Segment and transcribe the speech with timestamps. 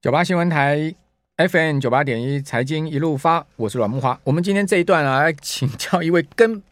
[0.00, 0.94] 九八新闻台
[1.38, 4.16] FM 九八点一财经一路发，我是阮木华。
[4.22, 6.62] 我们今天这一段啊，来请教一位跟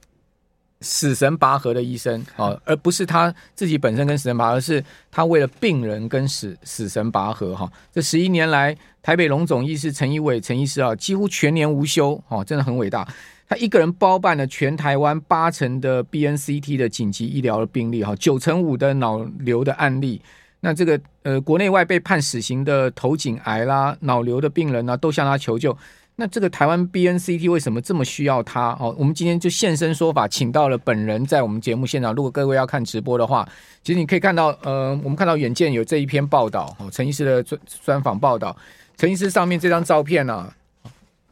[0.81, 7.69] 死神拔河的医生啊，而不是他自己本身跟死神拔河，而是他为了病人跟死死神拔河哈。
[7.93, 13.05] 这十一年来，台北荣总医师陈一伟陈医师啊，几乎全年无休哦，真的很伟大。
[13.49, 20.23] 他一个人包办了全台湾八成的 BNCT 的紧急医疗的病例哈，九成五的脑瘤的案例。
[20.67, 25.77] 那这个呃，国内外被判死刑的头颈癌啦、脑瘤的病人呢、啊，都向他求救。
[26.17, 28.77] 那这个台湾 BNCT 为什么这么需要他？
[28.81, 32.13] 哦，我们今天就现身说法，请到了本人在我们节目现场。
[32.13, 33.49] 如果各位要看直播的话，
[33.85, 38.57] 其实你可以看到，呃，我们看到远见有这一篇报道哦，陈医师的专专访报道。
[38.97, 40.53] 陈医师上面这张照片呢、啊，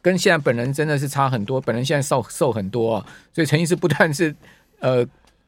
[0.01, 1.59] 跟现在本人真的是差很多。
[1.59, 4.33] 本人现在瘦瘦很多、哦，所以陈医师不但是
[4.79, 5.05] 呃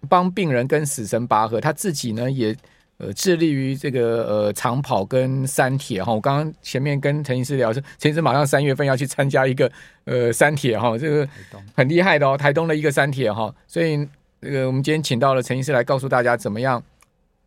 [0.10, 2.54] 帮病人跟死神拔河，他自己呢也。
[2.98, 9.72] 呃，致力于这个呃长跑跟三铁哈，我刚刚前面跟陈医师聊，是陈医师马上三月份要去参加一个
[10.06, 11.28] 呃三铁哈，这个
[11.76, 14.08] 很厉害的哦，台东的一个三铁哈，所以
[14.42, 16.84] 这个我们今天请到了陈医师来告诉大家怎么样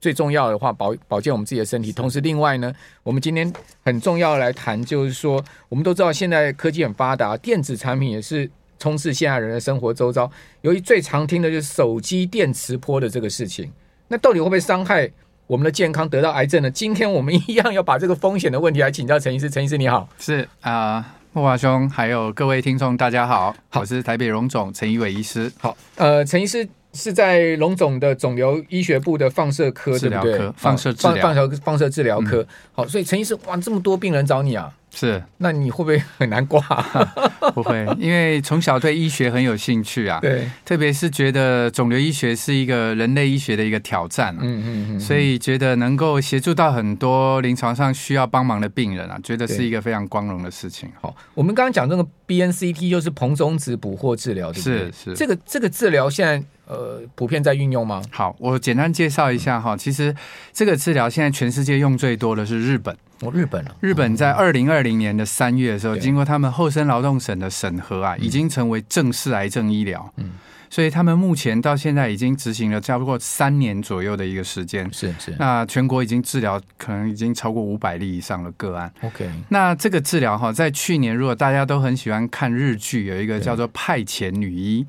[0.01, 3.53] 最重要的话保保健我们自己的身体，同时另外呢，我们今天
[3.85, 13.73] 很重要的来谈就是说，我们都知道现在科技很发达，电子产品也是充斥现在人的生活周遭，由于最常听的就是手机电磁波的这个事情，
[14.07, 15.11] 那到底会不会伤害
[15.51, 16.71] 我们的健康得到癌症呢？
[16.71, 19.51] 今天我们一样要把这个风险的问题来请教陈医师。
[19.51, 25.51] 陈医师你好，是啊，呃莫华兄，还有各位听众，大家好，好，我是台北荣总陈一伟医师。
[25.59, 30.55] 好，呃，陈医师是在荣总的肿瘤医学部的放射科，治疗科？
[30.57, 32.43] 放射治疗，放射放射治疗科。
[32.43, 34.73] 嗯、好，所以陈医师，哇，这么多病人找你啊？
[34.93, 36.61] 是，那你会不会很难挂？
[37.55, 40.19] 不会，因为从小对医学很有兴趣啊。
[40.21, 44.37] 对，特别是觉得肿瘤医学是一个人类医学的一个挑战。
[44.41, 50.91] 嗯嗯嗯，所以觉得能够协助到很多临床上需要帮忙的病人啊，觉得是一个非常光荣的事情。
[51.01, 54.79] 好，我们刚刚讲这个 BNCT 就是硼中子捕获治疗，对不对？
[54.93, 58.01] 是是，这个这个治疗现在呃普遍在运用吗？
[58.11, 59.77] 好，我简单介绍一下哈。
[59.77, 60.15] 其实
[60.53, 62.97] 这个治疗现在全世界用最多的是日本。
[63.23, 63.77] 哦，日本了。
[63.81, 70.11] 日本在二零二零年的三月的时候，经过他们厚生劳动省的审核啊，已经成为正式癌症医疗。
[70.17, 70.31] 嗯，
[70.71, 74.89] 所以他们目前到现在已经执行了差不多三年左右的一个时间。
[74.91, 75.35] 是是。
[75.39, 78.91] 那全国已经治疗可能已经超过五百例以上的个案。
[79.03, 79.29] OK。
[79.51, 84.87] 那这个治疗哈，在去年如果大家都很喜欢看日剧，有一个叫做《派遣女医》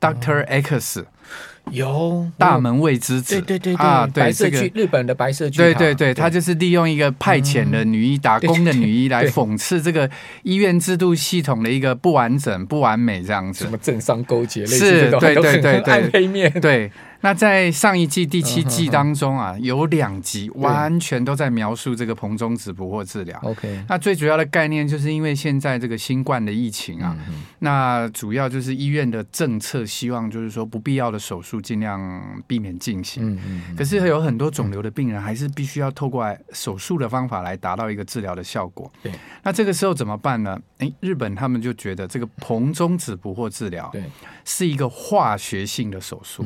[0.00, 1.04] （Doctor X）。
[1.70, 10.08] 有大门未知子，对对对啊，对这个日本的白色巨塔，对对对，他就是利用一个派遣的女医、打工的女医来讽刺这个
[10.42, 13.64] 医院制度系统的一个不完整、不完美这样子。
[13.64, 16.50] 什么政商勾结，是，对对对对，暗黑面。
[16.60, 16.90] 对。
[17.24, 23.40] 那在上一季第七季当中啊，有两集完全都在描述这个棚中子不惑治疗。
[23.42, 27.16] OK，那最主要的概念就是因为现在这个新冠的疫情啊，
[27.60, 31.98] 那主要就是医院的政策希望就是说不必要的手术尽量
[32.46, 33.40] 避免进行。
[33.74, 38.92] 可是有很多肿瘤的病人还是必须要透过手术的方法来达到一个治疗的效果。
[39.02, 39.10] 对，
[39.42, 40.60] 那这个时候怎么办呢？
[40.76, 44.04] 诶，日本他们就觉得这个棚中子不惑治疗对
[44.44, 46.44] 是一个化学性的手术。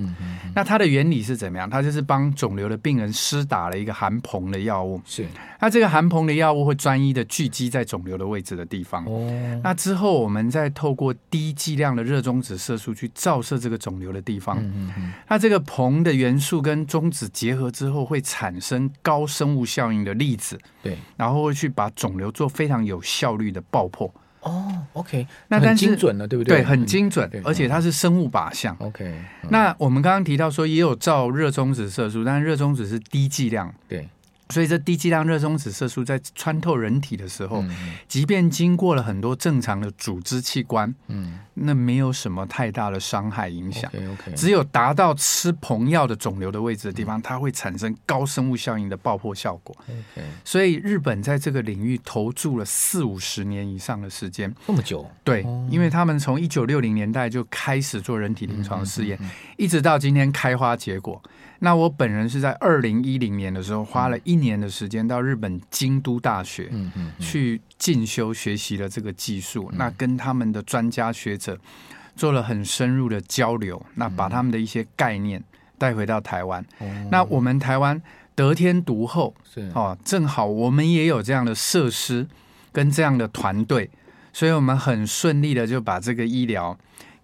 [0.54, 1.68] 那它的原理是怎么样？
[1.68, 5.00] 它就是帮肿瘤的病人施打了一个含硼的药物。
[5.06, 5.26] 是，
[5.58, 9.02] 那这个含硼的药物会专一的聚集在肿瘤的位置的地方。
[9.06, 14.58] 哦，那之后我们再透过低剂量的热中子射速去照射这个肿瘤的地方。
[14.60, 15.12] 嗯嗯。
[15.26, 20.58] 那这个硼的元素跟中子结合之后，会产生高生物效应的粒子。
[20.82, 24.12] 对，然后会去把肿瘤做非常有效率的爆破。
[24.42, 26.58] 哦、oh，OK，那很精准了，对不对？
[26.58, 28.76] 对，很精准，而且它是生物靶向。
[28.78, 29.12] OK，
[29.50, 33.74] 那我们刚刚提到说，也有照热中子射速，但是热中子是低剂量。
[33.88, 34.08] 对。
[34.50, 43.90] 所以这低剂量热中子色素在穿透人体的时候，嗯、即便经过了很多正常的组织器官，嗯，那没有什么太大的伤害影响。
[43.92, 44.34] Okay, okay.
[44.34, 49.76] 只有达到吃硼药的肿瘤的位置的地方，嗯，它会产生高生物效应的爆破效果。
[50.44, 55.08] 所以日本在这个领域投注了四五十年以上的时间，这么久？
[55.22, 59.18] 对，哦，因为他们从一九六零年代就开始做人体临床试验，
[59.56, 61.22] 一直到今天开花结果。
[61.60, 66.70] 那我本人是在二零一零年的时候，花了一年的时间到日本京都大学
[67.18, 69.70] 去进修学习了这个技术。
[69.74, 71.58] 那跟他们的专家学者
[72.14, 75.42] 做了很深入的交流，那把他们的一些概念
[75.76, 76.64] 带回到台湾。
[77.10, 78.00] 那我们台湾
[78.36, 82.26] 得天独厚，是哦，正好我们也有这样的设施
[82.70, 83.90] 跟这样的团队，
[84.32, 86.78] 所以我们很顺利的就把这个医疗。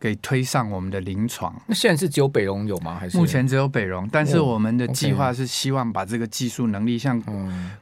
[0.04, 1.58] 给推上我们的临床。
[1.66, 2.98] 那现在是只有北荣有吗？
[3.00, 4.06] 还是目前只有北荣？
[4.12, 7.18] 但是我们的计划是希望把这个技术能力向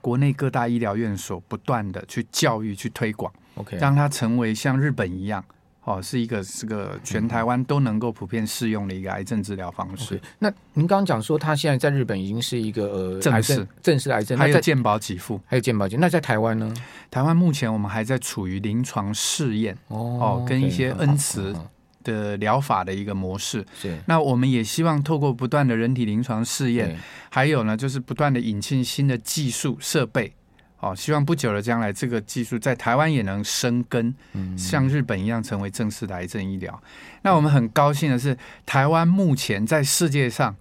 [0.00, 5.44] 国内各大医疗院所不断的去教育、去推广，OK，让它成为像日本一样。
[5.84, 10.16] 哦，是一个这个全台湾都能够普遍适用的一个癌症治疗方式。
[10.16, 10.22] Okay.
[10.38, 16.00] 那您刚刚讲说，它现在在日本已经是一个呃正式正式癌症，还有健保给付，还有健保给付。
[16.00, 16.72] 那在台湾呢？
[17.10, 21.52] 台湾目前我们还在处于临床试验哦，哦，跟一些恩慈
[22.02, 23.64] 的疗法的一个模式。
[23.80, 26.98] 是，那我们也希望透过不断的人体临床试验，
[27.30, 30.32] 还有呢，就是不断的引进新的技术设备。
[30.80, 34.14] 哦，希望不久的将来，这个技术在台湾也能生根，
[34.56, 36.82] 像日本一样成为正式的癌症医疗。
[37.22, 40.56] 那我们很高兴的是，台湾目前在世界上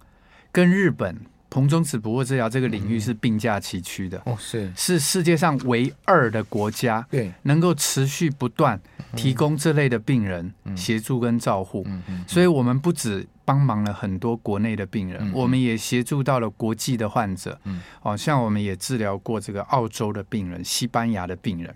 [0.50, 1.20] 跟日本。
[1.52, 4.20] 棚中子不过治疗这个领域是并驾齐驱的。
[4.24, 4.72] 哦，是。
[4.74, 8.80] 是世界上唯二的国家，对，能够持续不断
[9.14, 11.86] 提供这类的病人协助跟照护，
[12.26, 17.60] 所以我们不止帮忙了很多国内的病人，我们也协助到了国际的患者，
[18.00, 21.74] 哦，像我们也治疗过这个澳洲的病人、西班牙的病人，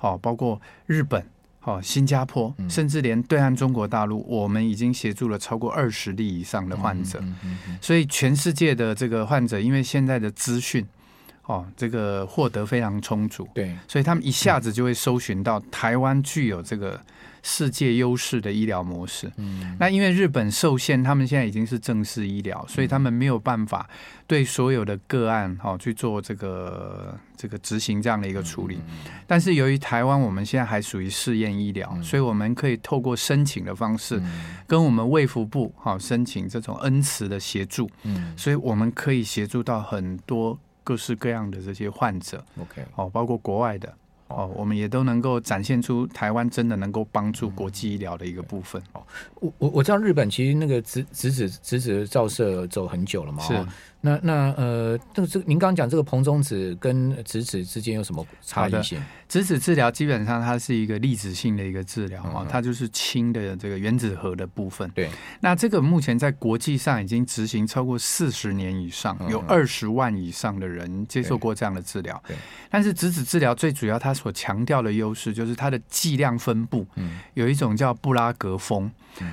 [0.00, 1.24] 哦，包括日本。
[1.64, 7.22] 哦，新加坡，甚至连对岸中国大陆，我们已经协助了超过二十例以上的患者。
[7.80, 10.86] 所以，全世界的这个患者，因为现在的资讯，
[11.46, 17.00] 哦，这个获得非常充足，对，所以他们一下子就会搜寻到台湾具有这个。
[17.46, 23.86] 世界优势的医疗模式，嗯，那因为日本受限，他们现在已经是正式医疗，所以他们没有办法
[24.26, 28.80] 对所有的个案哈去做这个这个执行这样的一个处理。
[29.26, 34.18] 但是由于台湾我们现在还属于试验医疗，所以我们可以透过申请的方式，
[34.66, 43.94] 跟我们卫福部哈申请这种恩慈的协助，嗯，所以我们可以协助到很多各式各样的这些患者，OK，哦，包括国外的。
[44.36, 48.82] 哦，我们也都能够展现出台湾真的能够帮助国际医疗的一个部分。
[48.92, 49.02] 哦，
[49.40, 53.42] 我我我知道日本其实那个直直子直子的照射走很久了嘛。
[53.42, 53.54] 是。
[54.04, 59.02] 那那呃，这个这个您刚刚讲这个棚中子跟直子之间有什么差异性？
[59.26, 64.88] 质子治疗基本上它是一个粒子性的一个治疗啊，它就是氢的这个原子核的部分。
[64.90, 65.08] 对。
[65.40, 72.22] 那这个目前在国际上已经执行超过四十年以上，有二十万以上的人接受过这样的治疗。
[72.28, 72.36] 对。
[72.70, 78.90] 但是直子治疗最主要它所强调的优势就是它的剂量分布，嗯有一种叫布拉格峰。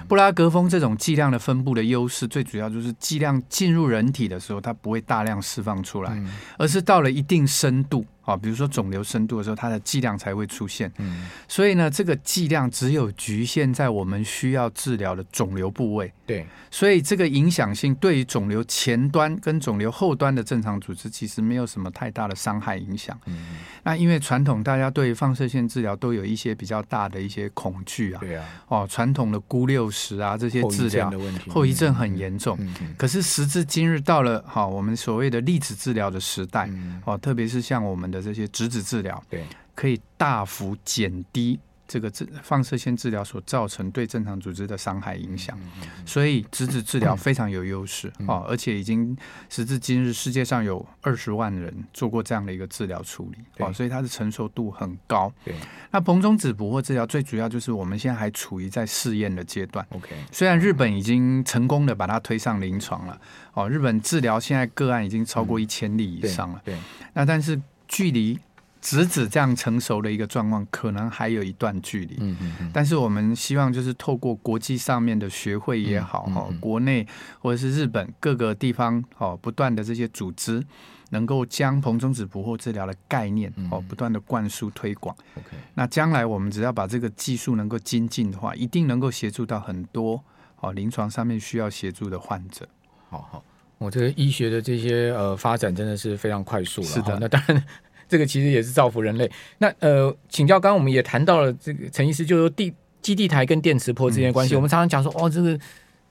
[0.08, 6.24] 布拉格峰这种剂量的分布的优势，最主要就是剂量进入人体的时候，它不会大量释放出来，
[6.58, 8.06] 而是到了一定深度。
[8.32, 10.92] 啊，比如说肿瘤深度的时候，它的剂量才会出现。
[11.00, 16.14] 嗯，所以呢，这个剂量只有局限在我们需要治疗的肿瘤部位。
[16.26, 23.20] 对，所以这个影响性对于肿瘤前端跟肿瘤后端的正常组织其实没有什么太大的伤害影响。
[23.26, 28.20] 嗯，那因为传统大家对放射线治疗都有一些比较大的一些恐惧啊。
[28.22, 28.46] 对啊。
[28.68, 32.56] 哦，传统的钴六十啊这些治疗的问题，后遗症很严重。
[32.62, 32.94] 嗯。
[32.98, 36.70] 可是时至今日，到了哈我们所谓的粒子治疗的时代，
[37.04, 38.12] 哦，特别是像我们。
[38.12, 45.60] 的这些质子治疗，对，可以大幅减低这个治放射线治疗所造成对正常组织的伤害影响，
[46.06, 49.14] 所以质子治疗 非常有优势哦，而且已经
[49.50, 55.30] 时至今日，世界上有二十万人做过这样的一个治疗处理哦，所以它的成熟度很高。
[55.44, 55.54] 对，
[55.92, 59.86] 那棚中子捕获治疗最主要就是我们现在还处于在试验的阶段。
[59.90, 63.20] OK，虽然日本已经成功的把它推上临床了
[63.54, 66.62] 哦，日本治疗现在个案已经超过一千例以上了。
[66.64, 66.78] 对，
[67.14, 67.62] 那但是。
[67.92, 68.40] 距离
[68.80, 72.16] 直子这样成熟的一个状况，可能还有一段距离。
[72.22, 72.72] 嗯嗯嗯。
[72.74, 77.06] 但是我们希望就是透过国际上面的学会也好，哈，国内
[77.40, 80.64] 或者是日本各个地方，哦，不断的这些组织，
[81.10, 85.14] 能够将棚中子捕获治疗的概念，哦，不断的灌输推广。
[85.36, 85.58] OK。
[85.74, 90.24] 那将来我们只要把这个技术能够精进的话，一定能够协助到很多
[90.62, 92.66] 哦临床上面需要协助的患者。
[93.10, 93.44] 好好。
[93.82, 96.88] 我这个医学的这些呃发展真的是非常快速了。
[96.88, 97.64] 是的，那当然
[98.08, 99.30] 这个其实也是造福人类。
[99.58, 102.72] 那呃，请教，刚刚我们也谈到了这个陈医师，就是说地
[103.02, 104.54] 基地台跟电磁波之间的关系。
[104.54, 105.58] 嗯、我们常常讲说，哦，这个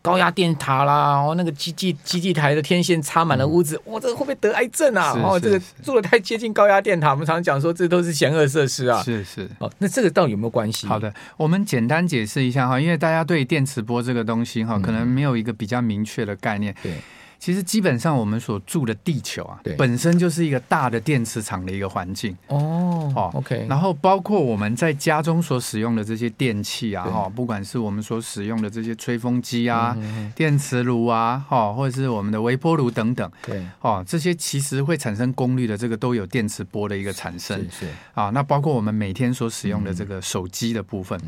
[0.03, 5.13] 高压电塔啦，哦，那个基地基地台的天线插满了屋子，哇、嗯哦，这个会不会得癌症啊？
[5.23, 9.01] 哦，这个做的太接近高压电塔，我们常常讲说，这都是险恶设施啊。
[9.03, 9.49] 是是。
[9.59, 10.87] 哦，那这个到底有没有关系？
[10.87, 16.75] 好的，我们简单解释一下哈，因为大家对电磁波这个东西哈，可能没有一个比较明确的概念。
[16.83, 16.95] 对。
[17.41, 23.11] 其实基本上我们所住的地球啊，本身就是一个大的电磁场的一个环境哦。
[23.15, 23.67] 好，OK。
[23.67, 29.97] 然后包括我们在家中所使用的这些电器啊，哈，不管是我们所使用的这些吹风机啊、
[30.37, 37.59] 电磁炉啊，哈，或者是我们的微波炉等等，对，哦，这些其实会产生功率的，这个都有电磁波的一个产生。
[37.71, 37.87] 是是。
[38.13, 41.19] 啊，那包括我们每天所使用的这个手机的部分。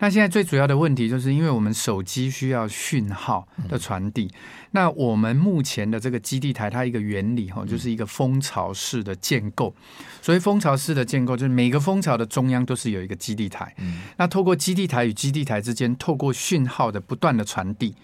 [0.00, 4.30] 那现在最主要的问题就是，因为我们手机需要讯号的传递。
[4.72, 9.74] 那我们目前的这个基地台，它一个原理哈，就是一个蜂巢式的建构。
[10.22, 13.74] 所以蜂巢式的建构，就是每个蜂巢的中央都是有一个基地台。
[14.16, 17.94] 那透过基地台与基地台之间，透过讯号的不断的传递。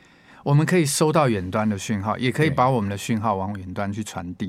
[0.47, 4.49] 我们可以收到远端的讯号，也可以把我们的讯号往远端去传递。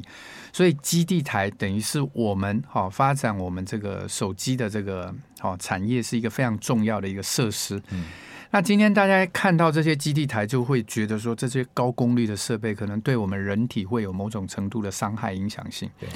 [0.54, 7.82] 所以基地台等于是我们哈发展我们这个手机的这个好产业是一个非常重要的一个设施。
[7.90, 8.04] 嗯。
[8.52, 15.90] 那今天大家看到这些基地台，就会觉得说，这些高功率的设备可能对我们人体会有某种程度的伤害影响性。
[16.00, 16.08] 对，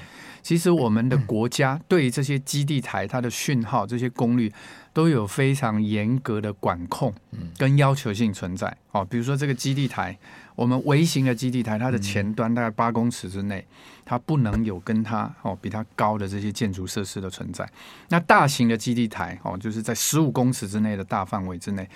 [0.41, 4.51] 其实我们的国家对这些基地台它的讯号这些功率
[4.93, 7.13] 都有非常严格的管控
[7.57, 8.75] 跟要求性存在。
[8.91, 10.17] 哦，比如说这个基地台，
[10.55, 13.65] 我们微型的基地台，它的前端大概八公尺之内，
[14.05, 17.67] 它不能有跟它哦比它高的这些建筑设施的存在。
[18.09, 21.87] 那大型的基地台哦，就是在十五公尺之内的大范围之内。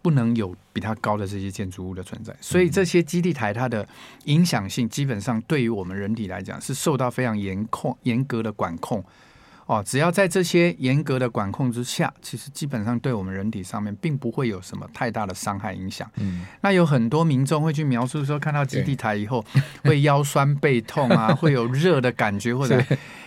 [0.00, 3.86] 不能有比它高的这些建筑物的存在，所以这些基地台它的
[4.24, 9.04] 影响性基本上对于我们人体来讲是受到非常严控、严格的管控。
[9.72, 16.06] 哦，只要在这些严格的管控之下，其实基本上对我们人体上面并不会有什么太大的伤害影响。
[16.18, 19.42] 嗯，那有很多民众会去描述说，看到基地台以后
[19.84, 22.78] 会腰酸背痛啊， 会有热的感觉，或者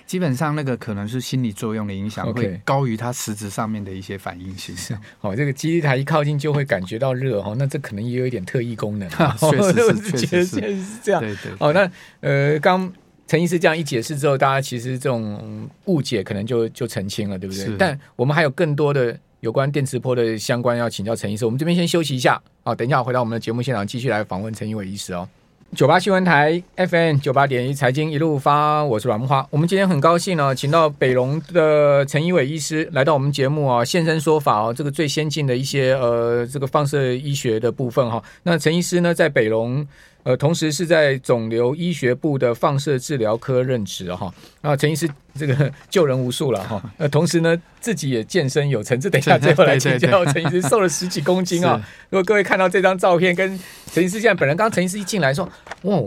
[0.06, 4.78] 基本上那个可能是心理作用的影响，会高于它实质上面的一些反应性。
[4.78, 9.10] 是，哦，这个基地台一靠近就会感觉到热哦，那这可能也有一点特异功能。
[9.40, 11.20] 确实是， 确实是这样。
[11.20, 11.52] 对对。
[11.60, 11.90] 哦，那
[12.22, 12.94] 呃刚。
[13.28, 17.76] 陈医师这样一解释之后，大家其实这种误解可能就就澄清了，对不对？
[17.78, 21.44] 但我们还有更多的有关电磁波的相关要请教陈医师。
[21.44, 25.28] 我们这边先休息一下，好，等一下回到我们的节目现场，继续来访问陈怡伟医师哦。
[25.76, 29.46] 九八新闻台 FM 九八点一财经一路发，我是阮木花。
[29.50, 34.72] 我们今天很高兴呢，请到北龙的陈怡伟医师来到我们节目啊，现身说法哦。
[34.72, 38.24] 这个最先进的一些呃，这个放射医学的部分哈。
[38.44, 39.86] 那陈医师呢，在北荣。
[40.26, 44.34] 呃，同时是在肿瘤医学部的放射治疗科任职哈。
[44.62, 46.82] 那陈医师这个 救人无数了哈。
[46.98, 49.00] 呃，同时呢，自己也健身有成。
[49.00, 51.80] 这等一下 最后来请教陈医师，瘦了十几公斤啊。
[52.10, 53.60] 如果各位看到这张照片，跟
[53.94, 55.48] 陈医师现在本人，刚刚陈医师一进来说，
[55.84, 56.02] 哇，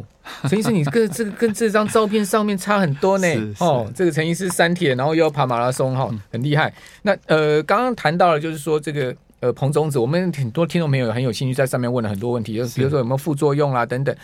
[0.48, 3.54] 陈医师你跟这个跟这张照片上面差很多呢。
[3.60, 6.74] 哦，这个陈医师三铁，然后又要跑马拉松哈，很厉害。
[7.02, 9.14] 那呃，刚刚谈到了就是说这个。
[9.40, 14.14] 呃，彭总子，我们很多听众朋友很有兴趣，在上面问了很多问题，就是比如说有没有副作用啦等等。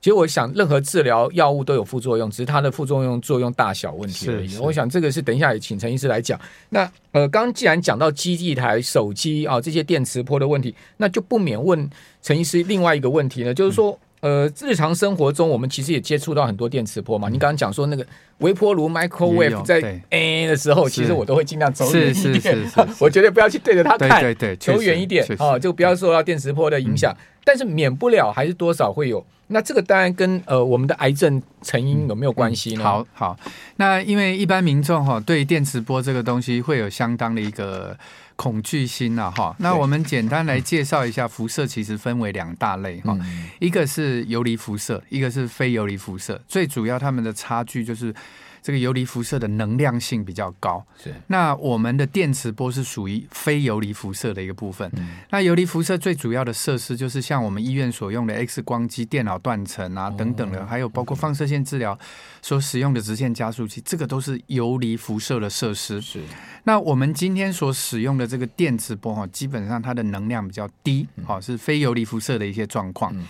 [0.00, 4.56] 其实我想，任何治疗药物都有副作用，只是它的副作用作用大小问题而已。
[4.58, 6.38] 我想这个是等一下也请陈医师来讲。
[6.68, 6.80] 那
[7.12, 11.88] 呃，刚刚既然讲到基地台、手机啊这些电磁波的问题，那就不免问
[12.22, 13.90] 陈医师另外一个问题呢，就是说。
[13.92, 17.28] 嗯呃，日常生活中我们其实也接触到很多电磁波嘛。
[17.28, 18.04] 你刚刚讲说那个
[18.38, 22.56] 微波炉 （microwave） 在 A 的时候，其实我都会尽量走远一点，
[22.98, 27.14] 我绝对不要去对着它看，对对对，走远一点啊，就不要受到电磁波的影响。
[27.44, 29.24] 但是免不了还是多少会有。
[29.48, 32.84] 那这个当然跟呃我们的癌症成因有没有关系呢？
[32.84, 33.38] 好好，
[33.76, 37.98] 那因为一般民众哈对电磁波这个东西会有相当的一个。
[38.38, 43.18] 恐惧心呐，哈，那我们简单来介绍一下辐射，其实分为两大类哈，
[43.58, 48.14] 一个是游离辐射，一个是非游离辐射，最主要它们的差距就是。
[48.62, 51.14] 这个游离辐射的能量性比较高，是。
[51.28, 54.90] 那我们的电磁波是属于非游离辐射的一个部分。
[54.96, 61.98] 嗯、那游离辐射最主要的设施就是像我们医院所用的 X 光机、电脑断层啊等等的，哦、还有包括放射线治疗
[62.42, 66.00] 所使用的直线加速器，这个都是游离辐射的设施。
[66.00, 66.20] 是。
[66.64, 73.10] 那我们今天所使用的这个电磁波哈，基本上它的能量比较低，好、嗯，是非游离辐射的一些状况。
[73.16, 73.26] 嗯、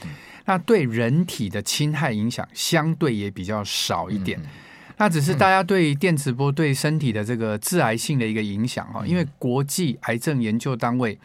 [0.47, 4.39] 那对人体的侵害影响相对也比较少一点。
[4.41, 4.47] 嗯
[4.99, 11.19] 那只是大家对电磁波对身体的这个致癌性的一个影响哈，因为国际癌症研究单位，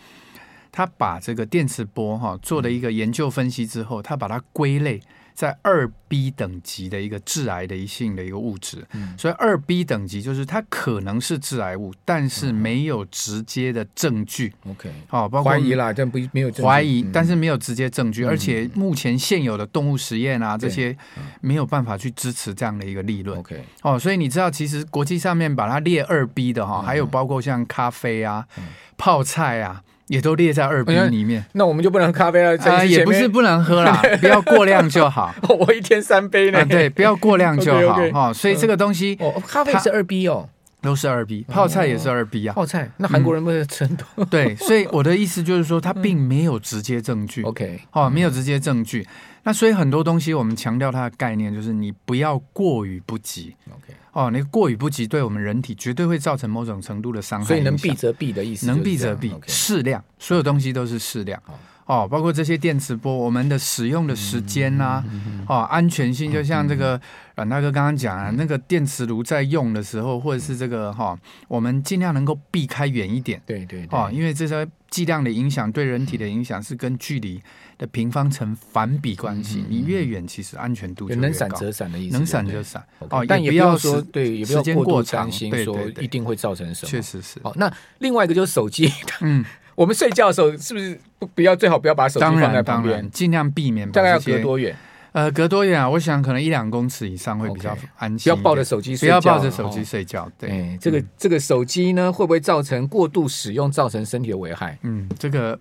[0.72, 5.01] 他把这个电磁波哈做了一个研究分析之后，他把它归类。
[5.34, 14.54] 在二 B 等级的一个致癌的一性的一个物质，嗯、所以二 B 等级就是它可能是致癌物，但是没有直接的证据。
[14.70, 20.96] OK，好，包括怀疑啦，但不没有怀疑，但是没有直接证据，嗯、而且目前现有的动物实验啊、嗯、这些
[21.42, 23.40] 没有办法去支持这样的一个立论。
[23.40, 28.63] OK，哦，所以你知道，其实国际上面把它列二 B 的哈，还有包括像咖啡啊、嗯、
[28.98, 29.84] 泡菜啊。
[30.08, 31.46] 也都列在二 B 里面。
[31.54, 32.58] 那我们就不能咖啡了？
[32.64, 35.34] 啊，也不是不能喝啦， 不要过量就好。
[35.48, 36.66] 我一天三杯呢。
[36.66, 38.34] 对，不要过量就好 哈。
[38.34, 39.18] 所以这个东西，
[39.48, 40.50] 咖啡是二 B 哦。
[40.84, 42.54] 都是二 B，泡菜也是二 B 啊。
[42.54, 44.25] 泡菜，那韩国人不是吃很多？
[44.25, 47.42] 对， 所以我的意思就是说，他并没有直接证据。
[47.42, 49.08] OK，哦，没有直接证据。
[49.46, 53.56] 那所以很多东西，我们强调它的概念，就是你不要过于不及。
[53.70, 57.46] OK，哦，那个过于不及，对我们人体绝对会造成某种程度的伤害。
[57.46, 61.42] 所以能避则避的意思，能避则避，适量，所有东西都是适量。
[61.48, 65.06] 哦，包括这些电磁波，我们的使用的时间呐、啊，
[65.48, 67.00] 哦，安全性，就像这个
[67.36, 73.42] 阮大哥刚刚讲啊，那个电磁炉在用的时候，或者是这个哈，我们尽量能够避开远一点。
[73.46, 77.42] 对对，哦，因为这些剂量的影响对人体的影响是跟距离
[77.78, 81.22] 的平方成反比关系，你越远，其实安全度就越高。
[81.22, 82.82] 能闪则闪的意思，能闪就闪。
[83.10, 86.90] 哦，但也不要说对，也不要过度担心说一定会造成什么。
[86.90, 87.40] 确实是。
[87.44, 89.44] 哦，那另外一个就是手机，嗯。
[89.75, 93.89] 我们睡觉的时候是不是不不要最好不要把手机放在旁边，尽量避免。
[93.92, 94.75] 大概要隔多远？
[95.13, 95.88] 呃，隔多远啊？
[95.88, 98.34] 我想可能一两公尺以上会比较安全。
[98.34, 100.27] 不要抱着手机睡觉，不要抱着手机睡觉。
[100.39, 104.77] 对，这个这个手机呢，会不会造成过度使用，造成身体的危害？
[104.82, 105.60] 嗯，这个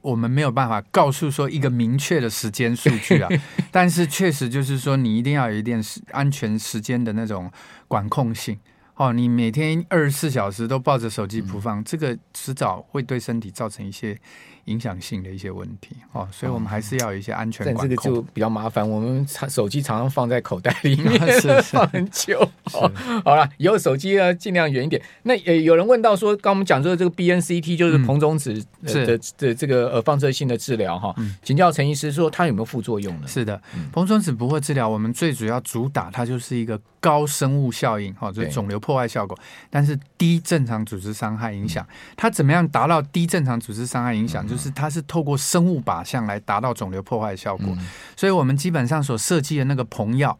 [0.00, 3.28] 我们没有办法告诉说一个明确的时间数据啊。
[3.70, 7.50] 但是确实就是说，你一定要有一点时安全时间的那种
[7.86, 8.58] 管控性。
[8.96, 14.16] 哦，你每天二十四小时都抱着手机不放，嗯、这个迟早会对身体造成一些
[14.66, 17.82] 影响性的一些问题哦，所以我们还是要有一些安全管控。
[17.82, 22.38] 但这个就比较麻烦，我们手机常常放在口袋里面， 是放很久。
[22.64, 22.90] 好，
[23.24, 25.00] 好了，以后手机呢尽量远一点。
[25.24, 33.26] 那呃有人问到说，刚我们讲说这个 BNCT 就是硼中子的的这个呃放射性的治疗哈，请教陈医师说它有没有副作用呢？
[33.26, 33.60] 是的，
[33.92, 41.86] 棚中子不会治疗，我们最主要主打它就是一个高生物效应哈，就是肿瘤破坏效果，但是低正常组织伤害影响。
[42.16, 44.46] 它怎么样达到低正常组织伤害影响？
[44.46, 50.38] 就是它是透过生物靶向来达到肿瘤破坏的效果，嗯、所以我们基本上所设计的那个硼药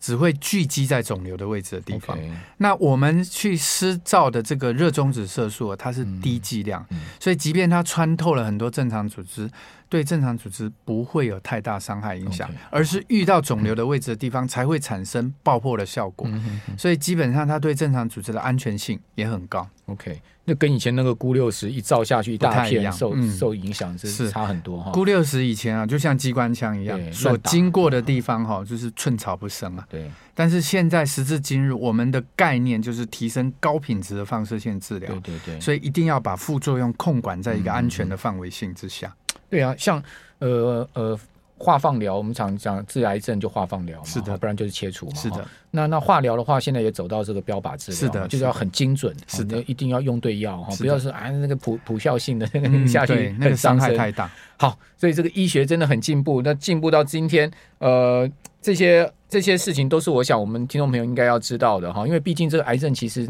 [0.00, 2.18] 只会聚集在肿瘤的位置的地方。
[2.58, 6.84] 那我们去施造的这个热中子色素，它是低剂量，
[7.18, 9.50] 所以即便它穿透了很多正常组织。
[9.94, 16.26] 对正常组织不会有太大伤害影响.而是遇到肿瘤的位置的地方才会产生爆破的效果。
[16.28, 19.64] 嗯、所以基本上它对正常组织的安全性也很高。
[19.86, 24.90] OK，那跟以前那个钴六十一照下去一大片受受影响是差很多哈。
[24.90, 29.86] 钴六十以前啊，就像机关枪一样，所经过的地方哈，就是寸草不生啊。
[29.88, 30.10] 对。
[30.34, 35.08] 但是现在时至今日，我们的概念就是提升高品质的放射线治疗。
[35.20, 35.60] 对对对。
[35.60, 39.14] 所以一定要把副作用控管在一个安全的范围性之下。
[39.54, 40.02] 对啊，像
[40.40, 41.16] 呃呃
[41.56, 45.14] 化放疗，我们常讲治癌症就化放疗嘛，是的，不然就是切除嘛。
[45.14, 54.28] 是的，那那化疗的话，现在也走到这个标靶治疗，是的，就是要很精准，是的，一定要用对药哈，不要是啊那个普普效性的那个下去，那个伤害太大。
[54.56, 58.28] 好，所以这个医学真的很进步，那进步到今天，呃，
[58.60, 63.28] 这些这些事情都是我想我们听众朋友应该要知道的哈，因为毕竟这个癌症其实。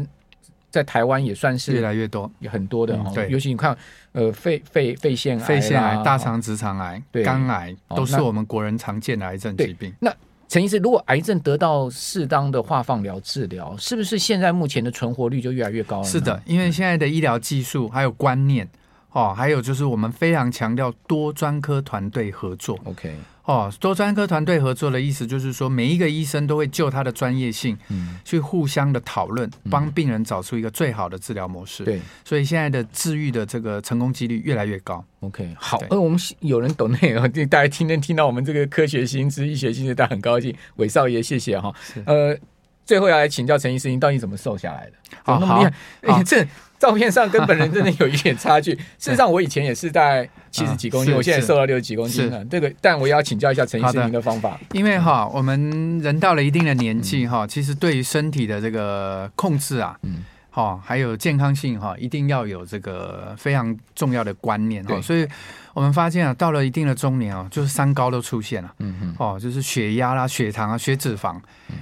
[0.75, 3.09] 在台湾也算是越来越多，有很多的哈。
[3.15, 3.75] 对，尤其你看，
[4.11, 9.93] 呃，肺肺肺腺癌、肺腺癌、大肠直肠癌、肝癌，都是我们国人常见的癌症疾病。
[10.01, 10.13] 那
[10.49, 16.03] 陈医师，如果癌症得到适当的化放疗治疗，是不是现在目前的存活率就越来越高了？
[16.03, 18.67] 是的，因为现在的医疗技术还有观念
[19.15, 22.77] 哦，还有就是我们非常强调多专科团队合作。
[22.83, 23.15] OK。
[23.45, 31.85] 哦，多专科团队合作的意思就是说，每一个医生都会就他的专业性，嗯，去互相的讨论，帮病人找出一个最好的治疗模式。
[31.85, 35.05] 对，所以现在的治愈的这个成功几率越来越高。
[35.19, 40.53] OK，好，呃，我们有人懂那个，大家今天听到我们这个科学新知、医学新知，大家很高兴。
[40.77, 41.71] 韦少爷，谢谢哈。
[42.05, 42.35] 呃，
[42.83, 44.93] 最后要来请教陈医师，您到底怎么瘦下来的？
[45.23, 45.73] 好，那么厉害，
[46.11, 46.45] 哎，这。
[46.79, 48.71] 照片上跟本人真的有一点差距。
[48.99, 52.43] 事实上，我以前也是大概七十几公斤，我现在瘦到六十几公斤了。
[52.45, 54.59] 这个，但我也要请教一下陈医师您的方法。
[54.73, 60.23] 因为哈，我们人到了一定的年纪哈，其实对于身体的这个控制啊，嗯，
[60.55, 65.01] 好，还有健康性哈，一定要有这个非常重要的观念哈。
[65.01, 65.27] 所以
[65.73, 68.73] 我们发现啊，到了一定的中年啊，就是三高都出现了。
[68.79, 71.35] 嗯嗯，哦，就是血压啦、血糖啊、血脂肪。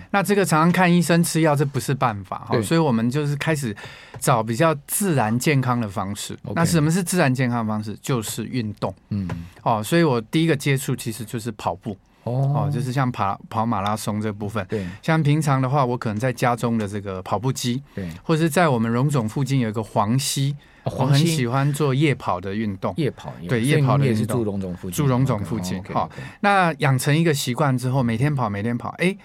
[0.09, 2.59] 那这个常常看医生吃药，这不是办法哈。
[2.63, 3.75] 所以我们就是开始。
[4.19, 6.37] 找比较自然健康的方式。
[6.55, 7.93] 那什么是自然健康的方式？
[8.01, 8.93] 就是运动。
[9.09, 9.27] 嗯，
[9.63, 11.97] 哦，所以我第一个接触其实就是跑步。
[12.23, 14.65] 哦，哦，就是像跑跑马拉松这部分。
[14.69, 22.93] 对，像平常的话，我可能在家中的这个跑步机，对，或者是在我们荣总附近有一个黄溪，哦、黄我很喜欢做夜跑的运动。
[22.97, 24.17] 夜跑，对，夜跑的运动。
[24.17, 24.97] 是住荣总附近。
[24.97, 25.83] 住荣总附近。
[25.85, 26.09] 好，
[26.41, 29.15] 那养成一个习惯之后，每天跑，每天跑，哎。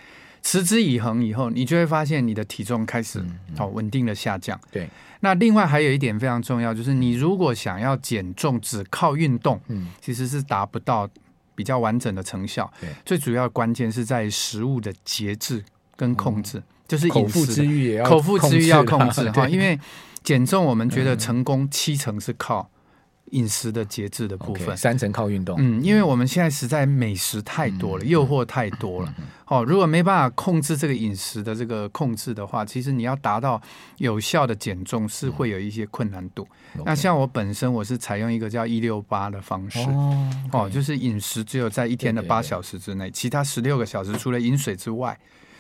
[0.41, 3.23] 持之以恒以后，你就会发现你的体重开始
[3.57, 4.59] 好稳定的下降。
[4.71, 4.89] 对。
[5.21, 11.09] 那另外还有一点非常重要，就是你如果想要减重，只靠运动，嗯，其实是达不到
[11.59, 12.73] 比较完整的成效。
[12.81, 12.89] 对。
[13.05, 15.65] 最主要的关键是在食物的节制
[15.97, 19.77] 跟控制，就是口腹之欲也要口腹之欲要控制 哈，因为
[20.23, 22.71] 减重我们觉得成功七成是靠。
[23.33, 25.57] 饮食的节制的部分，okay, 三成靠运动。
[25.59, 29.15] 嗯，因为我们现在实在美食太多了，诱、嗯、惑太多了。
[29.47, 33.61] 哦，如果没办法控制这个饮食的这个控制的话，其实你要达到
[33.97, 36.47] 有效的减重是会有一些困难度。
[36.75, 39.79] 嗯、那像我本身，我是采用一个叫一六八的方式。
[40.53, 45.19] 哦就是饮食只有在一天的八小时之内，对对对，其他十六个小时除了饮水之外。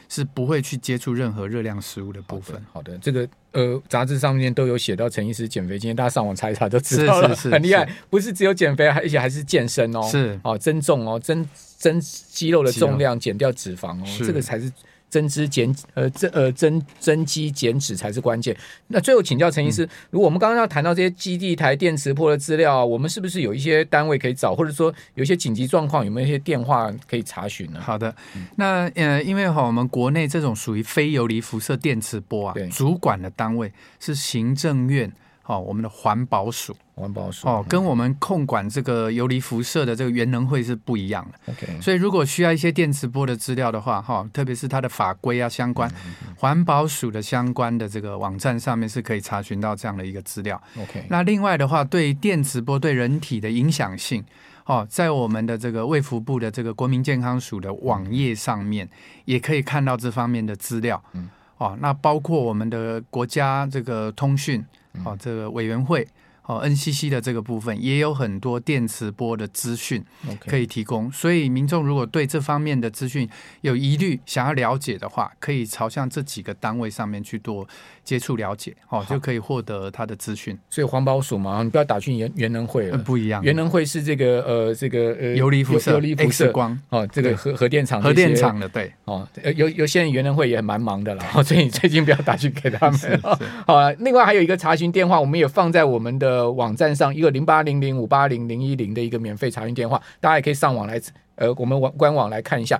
[0.09, 2.57] 是不会去接触任何热量食物的部分。
[2.73, 7.88] 好的，好的，这个呃，杂志上面都有写到陈医师减肥经验，大家上网查一查就知道了，是是是 很厉害。
[8.11, 14.73] 不是只有减肥，而且还是健身哦，是哦，增重哦，增增肌肉的重量，减掉脂肪哦，这个才是。
[15.09, 18.57] 增脂减呃增呃增增肌减脂才是关键。
[18.88, 27.81] 那最后请教陈医师，嗯、如果我们刚刚要谈到这些基地台电磁波的资料，我们是不是有一些单位可以找，或者说有一些紧急状况有没有一些电话可以查询呢？
[27.81, 28.14] 好的，
[28.57, 35.12] 那呃因为哈我们国内这种属于非游离辐射电磁波啊，对主管的单位是行政院。
[35.48, 41.52] 哦，我们的环保署，环保署哦，跟我们控管这个游离辐射的这个原能会是不一样的。
[41.54, 45.90] OK，所以如果需要一些电磁波的资料的话，哈，特别是它的法规啊相关，
[46.37, 50.62] 环保署的相关的这个网站上面是可以查询到这样的一个资料。
[50.78, 54.22] OK，那另外的话，对电磁波对人体的影响性，
[54.66, 58.87] 哦，在我们的这个卫福部的这个国民健康署的网页上面，
[59.24, 61.02] 也可以看到这方面的资料。
[61.14, 64.62] 嗯，哦，那包括我们的国家这个通讯。
[65.03, 66.07] 好，这个委员会。
[66.48, 70.02] 哦，NCC 的这个部分也有很多电磁波的资讯
[70.46, 73.28] 可以提供.所以民众如果对这方面的资讯
[73.61, 77.68] 有疑虑，想要了解的话，可以朝向这几个单位上面去多
[78.02, 80.58] 接触了解，哦，就可以获得他的资讯。
[80.70, 83.42] 所以环保署嘛，你不要打去原原能会了，不一样。
[83.44, 93.20] 原能会是这个呃这个呃游离辐射、游离辐射光哦，这个核核电厂、核电厂的对哦，有有些人原能会也蛮忙的了，所以你最近不要打去给他们。
[93.66, 97.14] 好啊，另外还有一个查询电话，我们也放在我们的呃网站上。
[97.14, 101.01] 一个零八零零五八零零一零的一个免费查询电话，大家也可以上网来，
[101.35, 102.77] 呃，我们网官网来看一下。